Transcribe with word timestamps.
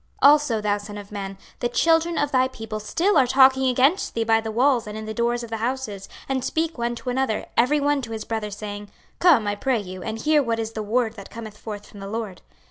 26:033:030 0.23 0.31
Also, 0.31 0.61
thou 0.61 0.77
son 0.79 0.97
of 0.97 1.11
man, 1.11 1.37
the 1.59 1.69
children 1.69 2.17
of 2.17 2.31
thy 2.31 2.47
people 2.47 2.79
still 2.79 3.19
are 3.19 3.27
talking 3.27 3.69
against 3.69 4.15
thee 4.15 4.23
by 4.23 4.41
the 4.41 4.49
walls 4.49 4.87
and 4.87 4.97
in 4.97 5.05
the 5.05 5.13
doors 5.13 5.43
of 5.43 5.51
the 5.51 5.57
houses, 5.57 6.09
and 6.27 6.43
speak 6.43 6.75
one 6.75 6.95
to 6.95 7.11
another, 7.11 7.45
every 7.55 7.79
one 7.79 8.01
to 8.01 8.09
his 8.11 8.25
brother, 8.25 8.49
saying, 8.49 8.89
Come, 9.19 9.45
I 9.45 9.53
pray 9.53 9.77
you, 9.79 10.01
and 10.01 10.17
hear 10.17 10.41
what 10.41 10.57
is 10.57 10.71
the 10.71 10.81
word 10.81 11.13
that 11.17 11.29
cometh 11.29 11.55
forth 11.55 11.85
from 11.85 11.99
the 11.99 12.07
LORD. 12.09 12.41